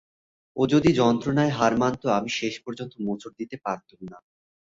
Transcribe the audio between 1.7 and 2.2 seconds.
মানত